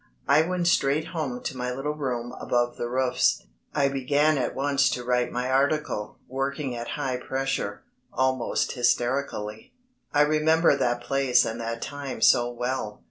[0.27, 3.45] I went straight home to my little room above the roofs.
[3.71, 9.73] I began at once to write my article, working at high pressure, almost hysterically.
[10.11, 12.99] I remember that place and that time so well.